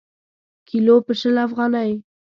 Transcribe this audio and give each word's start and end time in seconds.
کیلـو 0.67 0.95
په 1.05 1.13
شل 1.19 1.35
افغانۍ. 1.47 1.91